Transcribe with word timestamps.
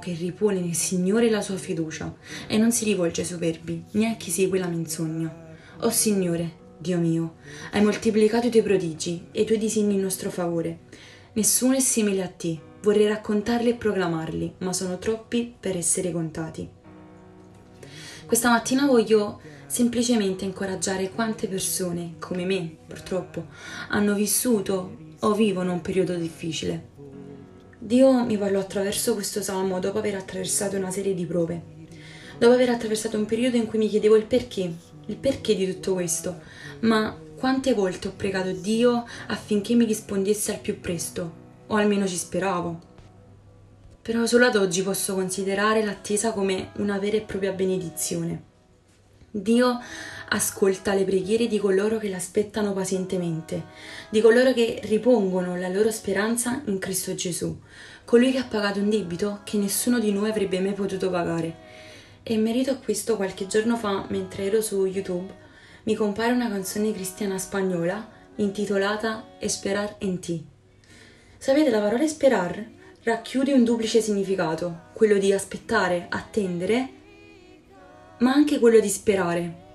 che 0.00 0.12
ripone 0.12 0.58
nel 0.58 0.74
Signore 0.74 1.30
la 1.30 1.40
sua 1.40 1.56
fiducia 1.56 2.12
e 2.48 2.58
non 2.58 2.72
si 2.72 2.84
rivolge 2.84 3.20
ai 3.20 3.26
superbi 3.28 3.84
né 3.92 4.10
a 4.10 4.16
chi 4.16 4.32
segue 4.32 4.58
la 4.58 4.66
menzogna. 4.66 5.32
O 5.82 5.90
Signore, 5.90 6.58
Dio 6.76 6.98
mio, 6.98 7.34
hai 7.70 7.82
moltiplicato 7.82 8.48
i 8.48 8.50
tuoi 8.50 8.64
prodigi 8.64 9.26
e 9.30 9.42
i 9.42 9.44
tuoi 9.44 9.58
disegni 9.58 9.94
in 9.94 10.00
nostro 10.00 10.30
favore. 10.30 10.80
Nessuno 11.34 11.74
è 11.74 11.80
simile 11.80 12.24
a 12.24 12.28
te, 12.28 12.58
vorrei 12.82 13.06
raccontarli 13.06 13.68
e 13.68 13.74
proclamarli, 13.74 14.54
ma 14.58 14.72
sono 14.72 14.98
troppi 14.98 15.54
per 15.60 15.76
essere 15.76 16.10
contati. 16.10 16.68
Questa 18.26 18.50
mattina 18.50 18.86
voglio 18.86 19.40
semplicemente 19.66 20.44
incoraggiare 20.44 21.10
quante 21.10 21.46
persone, 21.46 22.14
come 22.18 22.44
me, 22.44 22.76
purtroppo, 22.86 23.46
hanno 23.90 24.14
vissuto 24.14 24.96
o 25.20 25.34
vivono 25.34 25.72
un 25.72 25.80
periodo 25.80 26.14
difficile. 26.14 26.89
Dio 27.82 28.24
mi 28.24 28.36
parlò 28.36 28.60
attraverso 28.60 29.14
questo 29.14 29.40
salmo 29.40 29.80
dopo 29.80 29.96
aver 29.96 30.14
attraversato 30.14 30.76
una 30.76 30.90
serie 30.90 31.14
di 31.14 31.24
prove, 31.24 31.62
dopo 32.38 32.52
aver 32.52 32.68
attraversato 32.68 33.16
un 33.16 33.24
periodo 33.24 33.56
in 33.56 33.66
cui 33.66 33.78
mi 33.78 33.88
chiedevo 33.88 34.16
il 34.16 34.26
perché, 34.26 34.70
il 35.06 35.16
perché 35.16 35.56
di 35.56 35.66
tutto 35.66 35.94
questo, 35.94 36.40
ma 36.80 37.18
quante 37.36 37.72
volte 37.72 38.08
ho 38.08 38.12
pregato 38.14 38.52
Dio 38.52 39.06
affinché 39.28 39.74
mi 39.74 39.86
rispondesse 39.86 40.52
al 40.52 40.60
più 40.60 40.78
presto, 40.78 41.32
o 41.68 41.76
almeno 41.76 42.06
ci 42.06 42.16
speravo. 42.16 42.80
Però 44.02 44.26
solo 44.26 44.44
ad 44.44 44.56
oggi 44.56 44.82
posso 44.82 45.14
considerare 45.14 45.82
l'attesa 45.82 46.32
come 46.32 46.72
una 46.76 46.98
vera 46.98 47.16
e 47.16 47.22
propria 47.22 47.52
benedizione. 47.52 48.48
Dio 49.32 49.78
ascolta 50.30 50.92
le 50.94 51.04
preghiere 51.04 51.46
di 51.46 51.58
coloro 51.58 51.98
che 51.98 52.08
l'aspettano 52.08 52.72
pazientemente, 52.72 53.64
di 54.10 54.20
coloro 54.20 54.52
che 54.52 54.80
ripongono 54.84 55.56
la 55.56 55.68
loro 55.68 55.92
speranza 55.92 56.62
in 56.66 56.80
Cristo 56.80 57.14
Gesù, 57.14 57.56
colui 58.04 58.32
che 58.32 58.38
ha 58.38 58.44
pagato 58.44 58.80
un 58.80 58.90
debito 58.90 59.40
che 59.44 59.56
nessuno 59.56 60.00
di 60.00 60.12
noi 60.12 60.30
avrebbe 60.30 60.58
mai 60.60 60.72
potuto 60.72 61.10
pagare. 61.10 61.68
E 62.24 62.34
in 62.34 62.42
merito 62.42 62.72
a 62.72 62.76
questo, 62.76 63.16
qualche 63.16 63.46
giorno 63.46 63.76
fa, 63.76 64.04
mentre 64.08 64.46
ero 64.46 64.60
su 64.60 64.84
YouTube, 64.84 65.32
mi 65.84 65.94
compare 65.94 66.32
una 66.32 66.48
canzone 66.48 66.92
cristiana 66.92 67.38
spagnola 67.38 68.08
intitolata 68.36 69.28
Esperar 69.38 69.94
en 69.98 70.18
ti. 70.18 70.44
Sapete, 71.38 71.70
la 71.70 71.80
parola 71.80 72.02
esperar 72.02 72.68
racchiude 73.02 73.52
un 73.52 73.64
duplice 73.64 74.00
significato, 74.00 74.88
quello 74.92 75.18
di 75.18 75.32
aspettare, 75.32 76.06
attendere, 76.08 76.98
ma 78.20 78.32
anche 78.32 78.58
quello 78.58 78.80
di 78.80 78.88
sperare. 78.88 79.68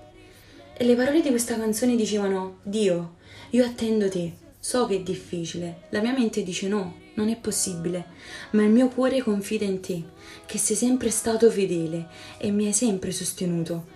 E 0.76 0.84
le 0.84 0.94
parole 0.94 1.20
di 1.20 1.28
questa 1.28 1.56
canzone 1.56 1.96
dicevano, 1.96 2.58
Dio, 2.62 3.14
io 3.50 3.64
attendo 3.64 4.08
te, 4.08 4.32
so 4.58 4.86
che 4.86 4.96
è 4.96 5.00
difficile, 5.00 5.82
la 5.90 6.00
mia 6.00 6.12
mente 6.12 6.42
dice 6.42 6.68
no, 6.68 7.04
non 7.14 7.28
è 7.28 7.36
possibile, 7.36 8.06
ma 8.50 8.62
il 8.62 8.70
mio 8.70 8.88
cuore 8.88 9.22
confida 9.22 9.64
in 9.64 9.80
te, 9.80 10.02
che 10.44 10.58
sei 10.58 10.76
sempre 10.76 11.10
stato 11.10 11.50
fedele 11.50 12.08
e 12.38 12.50
mi 12.50 12.66
hai 12.66 12.72
sempre 12.72 13.10
sostenuto. 13.12 13.94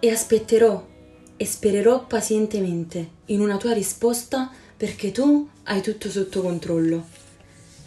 E 0.00 0.10
aspetterò 0.10 0.86
e 1.36 1.46
spererò 1.46 2.04
pazientemente 2.06 3.10
in 3.26 3.40
una 3.40 3.56
tua 3.56 3.72
risposta 3.72 4.50
perché 4.76 5.12
tu 5.12 5.48
hai 5.64 5.80
tutto 5.80 6.10
sotto 6.10 6.42
controllo. 6.42 7.06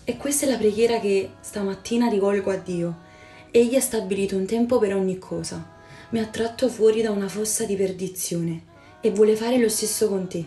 E 0.04 0.18
questa 0.18 0.46
è 0.46 0.50
la 0.50 0.58
preghiera 0.58 1.00
che 1.00 1.30
stamattina 1.42 2.08
rivolgo 2.08 2.50
a 2.50 2.56
Dio. 2.56 3.10
Egli 3.54 3.76
ha 3.76 3.82
stabilito 3.82 4.38
un 4.38 4.46
tempo 4.46 4.80
per 4.80 4.96
ogni 4.96 5.18
cosa, 5.18 5.62
mi 6.12 6.20
ha 6.20 6.26
tratto 6.26 6.70
fuori 6.70 7.02
da 7.02 7.12
una 7.12 7.28
fossa 7.28 7.66
di 7.66 7.76
perdizione 7.76 8.64
e 9.02 9.12
vuole 9.12 9.36
fare 9.36 9.58
lo 9.58 9.68
stesso 9.68 10.08
con 10.08 10.26
te. 10.30 10.46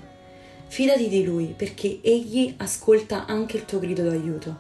Fidati 0.69 1.09
di 1.09 1.23
Lui 1.23 1.53
perché 1.55 1.99
Egli 2.01 2.55
ascolta 2.57 3.27
anche 3.27 3.59
il 3.59 3.67
tuo 3.67 3.79
grido 3.79 4.05
d'aiuto. 4.05 4.59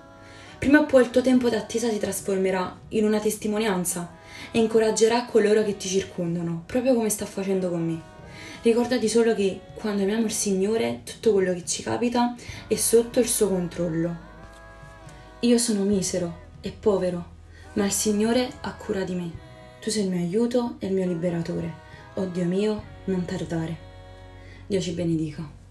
Prima 0.59 0.81
o 0.81 0.85
poi 0.85 1.05
il 1.05 1.11
tuo 1.11 1.23
tempo 1.23 1.49
d'attesa 1.49 1.89
si 1.89 1.99
trasformerà 1.99 2.81
in 2.89 3.07
una 3.07 3.19
testimonianza 3.19 4.13
e 4.51 4.59
incoraggerà 4.59 5.25
coloro 5.25 5.65
che 5.65 5.79
ti 5.79 5.89
circondano, 5.89 6.65
proprio 6.67 6.93
come 6.93 7.09
sta 7.09 7.25
facendo 7.25 7.71
con 7.71 7.83
me. 7.87 7.99
Ricordati 8.61 9.09
solo 9.09 9.35
che 9.35 9.59
quando 9.73 10.03
amiamo 10.03 10.27
il 10.27 10.33
Signore 10.33 11.01
tutto 11.03 11.33
quello 11.33 11.55
che 11.55 11.65
ci 11.65 11.83
capita 11.83 12.35
è 12.67 12.75
sotto 12.75 13.21
il 13.21 13.27
suo 13.27 13.49
controllo. 13.49 14.17
Io 15.41 15.57
sono 15.57 15.85
misero 15.85 16.43
e 16.61 16.75
povero, 16.79 17.33
ma 17.75 17.85
il 17.85 17.93
Signore 17.93 18.51
ha 18.61 18.75
cura 18.75 19.05
di 19.05 19.15
me. 19.15 19.31
Tu 19.81 19.91
sei 19.91 20.05
il 20.05 20.11
mio 20.11 20.21
aiuto 20.21 20.77
e 20.79 20.87
il 20.87 20.95
mio 20.95 21.07
liberatore. 21.07 21.73
Oh 22.15 22.27
Dio 22.27 22.45
mio, 22.45 22.83
non 23.05 23.25
tardare. 23.25 23.77
Dio 24.67 24.81
ci 24.81 24.93
benedica. 24.93 25.64